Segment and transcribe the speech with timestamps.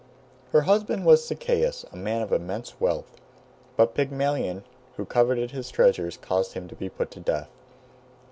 [0.51, 3.17] Her husband was Sichaeus, a man of immense wealth,
[3.77, 4.63] but Pygmalion,
[4.97, 7.51] who coveted his treasures, caused him to be put to death.